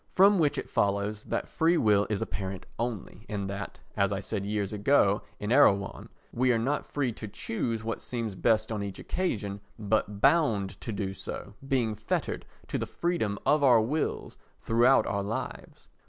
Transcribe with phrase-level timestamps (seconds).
[0.15, 4.47] From which it follows that free will is apparent only, and that, as I said
[4.47, 8.97] years ago in Erewhon, we are not free to choose what seems best on each
[8.97, 15.05] occasion but bound to do so, being fettered to the freedom of our wills throughout
[15.05, 15.87] our lives.